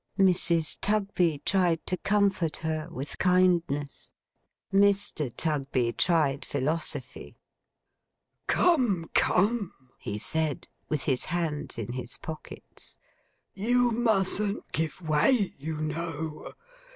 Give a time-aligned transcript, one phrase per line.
[0.17, 0.79] Mrs.
[0.81, 4.09] Tugby tried to comfort her with kindness.
[4.73, 5.31] Mr.
[5.31, 7.37] Tugby tried philosophy.
[8.47, 12.97] 'Come, come!' he said, with his hands in his pockets,
[13.53, 16.51] 'you mustn't give way, you know.